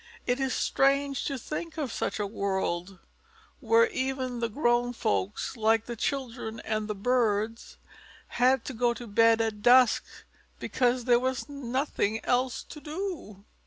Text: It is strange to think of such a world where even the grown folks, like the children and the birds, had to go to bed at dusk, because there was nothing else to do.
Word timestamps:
It 0.25 0.39
is 0.39 0.51
strange 0.55 1.25
to 1.25 1.37
think 1.37 1.77
of 1.77 1.93
such 1.93 2.19
a 2.19 2.25
world 2.25 2.97
where 3.59 3.85
even 3.89 4.39
the 4.39 4.49
grown 4.49 4.93
folks, 4.93 5.55
like 5.55 5.85
the 5.85 5.95
children 5.95 6.59
and 6.61 6.87
the 6.87 6.95
birds, 6.95 7.77
had 8.29 8.65
to 8.65 8.73
go 8.73 8.95
to 8.95 9.05
bed 9.05 9.41
at 9.41 9.61
dusk, 9.61 10.03
because 10.57 11.05
there 11.05 11.19
was 11.19 11.47
nothing 11.47 12.19
else 12.25 12.63
to 12.63 12.79
do. 12.81 13.45